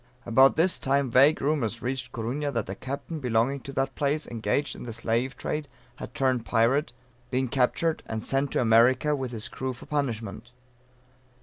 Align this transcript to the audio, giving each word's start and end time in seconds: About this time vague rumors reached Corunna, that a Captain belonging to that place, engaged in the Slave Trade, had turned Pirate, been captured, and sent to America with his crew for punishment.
About 0.25 0.55
this 0.55 0.79
time 0.79 1.11
vague 1.11 1.41
rumors 1.43 1.83
reached 1.83 2.11
Corunna, 2.11 2.51
that 2.53 2.67
a 2.67 2.73
Captain 2.73 3.19
belonging 3.19 3.59
to 3.59 3.73
that 3.73 3.93
place, 3.93 4.25
engaged 4.25 4.75
in 4.75 4.81
the 4.81 4.93
Slave 4.93 5.37
Trade, 5.37 5.67
had 5.97 6.15
turned 6.15 6.43
Pirate, 6.43 6.91
been 7.29 7.47
captured, 7.47 8.01
and 8.07 8.23
sent 8.23 8.51
to 8.53 8.61
America 8.61 9.15
with 9.15 9.29
his 9.29 9.47
crew 9.47 9.73
for 9.73 9.85
punishment. 9.85 10.53